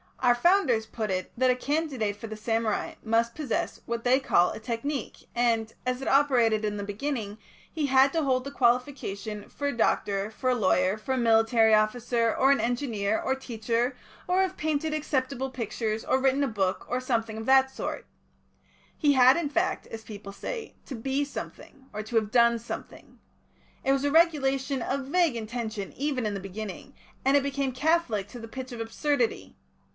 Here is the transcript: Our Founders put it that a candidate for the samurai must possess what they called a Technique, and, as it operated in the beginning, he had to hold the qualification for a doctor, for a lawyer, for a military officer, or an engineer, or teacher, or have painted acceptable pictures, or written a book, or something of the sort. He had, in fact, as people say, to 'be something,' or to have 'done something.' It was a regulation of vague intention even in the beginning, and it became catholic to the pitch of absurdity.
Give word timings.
Our 0.19 0.33
Founders 0.35 0.85
put 0.87 1.09
it 1.11 1.31
that 1.37 1.49
a 1.51 1.55
candidate 1.55 2.15
for 2.15 2.27
the 2.27 2.35
samurai 2.37 2.93
must 3.03 3.35
possess 3.35 3.81
what 3.85 4.03
they 4.03 4.19
called 4.19 4.55
a 4.55 4.59
Technique, 4.59 5.27
and, 5.35 5.73
as 5.85 6.01
it 6.01 6.07
operated 6.07 6.63
in 6.65 6.77
the 6.77 6.83
beginning, 6.83 7.37
he 7.71 7.87
had 7.87 8.13
to 8.13 8.23
hold 8.23 8.43
the 8.43 8.51
qualification 8.51 9.49
for 9.49 9.67
a 9.67 9.77
doctor, 9.77 10.29
for 10.31 10.51
a 10.51 10.55
lawyer, 10.55 10.95
for 10.97 11.13
a 11.13 11.17
military 11.19 11.73
officer, 11.73 12.35
or 12.35 12.51
an 12.51 12.59
engineer, 12.59 13.19
or 13.19 13.35
teacher, 13.35 13.95
or 14.27 14.41
have 14.41 14.57
painted 14.57 14.93
acceptable 14.93 15.49
pictures, 15.49 16.05
or 16.05 16.19
written 16.19 16.43
a 16.43 16.47
book, 16.47 16.85
or 16.87 16.99
something 16.99 17.37
of 17.37 17.45
the 17.45 17.67
sort. 17.67 18.05
He 18.97 19.13
had, 19.13 19.37
in 19.37 19.49
fact, 19.49 19.85
as 19.87 20.03
people 20.03 20.31
say, 20.31 20.75
to 20.85 20.95
'be 20.95 21.25
something,' 21.25 21.87
or 21.93 22.01
to 22.03 22.15
have 22.15 22.31
'done 22.31 22.57
something.' 22.57 23.19
It 23.83 23.91
was 23.91 24.03
a 24.03 24.11
regulation 24.11 24.81
of 24.81 25.07
vague 25.07 25.35
intention 25.35 25.93
even 25.93 26.25
in 26.25 26.33
the 26.35 26.39
beginning, 26.39 26.93
and 27.23 27.35
it 27.37 27.43
became 27.43 27.71
catholic 27.71 28.27
to 28.29 28.39
the 28.39 28.47
pitch 28.47 28.71
of 28.71 28.79
absurdity. 28.81 29.55